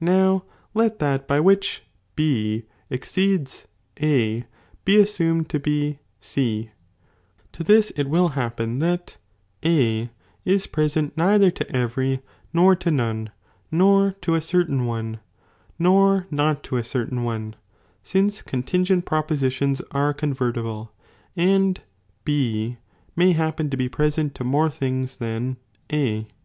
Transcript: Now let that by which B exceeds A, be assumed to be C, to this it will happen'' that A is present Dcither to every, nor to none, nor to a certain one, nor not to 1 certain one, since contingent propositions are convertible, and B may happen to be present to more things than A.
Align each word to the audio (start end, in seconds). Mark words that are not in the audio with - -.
Now 0.00 0.44
let 0.72 1.00
that 1.00 1.26
by 1.26 1.40
which 1.40 1.82
B 2.14 2.62
exceeds 2.90 3.66
A, 4.00 4.44
be 4.84 5.00
assumed 5.00 5.48
to 5.48 5.58
be 5.58 5.98
C, 6.20 6.70
to 7.50 7.64
this 7.64 7.90
it 7.96 8.04
will 8.08 8.28
happen'' 8.38 8.78
that 8.78 9.16
A 9.64 10.10
is 10.44 10.68
present 10.68 11.16
Dcither 11.16 11.52
to 11.56 11.76
every, 11.76 12.20
nor 12.52 12.76
to 12.76 12.92
none, 12.92 13.30
nor 13.68 14.12
to 14.20 14.34
a 14.36 14.40
certain 14.40 14.84
one, 14.86 15.18
nor 15.76 16.28
not 16.30 16.62
to 16.62 16.76
1 16.76 16.84
certain 16.84 17.24
one, 17.24 17.56
since 18.04 18.42
contingent 18.42 19.04
propositions 19.04 19.82
are 19.90 20.14
convertible, 20.14 20.92
and 21.34 21.80
B 22.24 22.76
may 23.16 23.32
happen 23.32 23.70
to 23.70 23.76
be 23.76 23.88
present 23.88 24.36
to 24.36 24.44
more 24.44 24.70
things 24.70 25.16
than 25.16 25.56
A. 25.92 26.28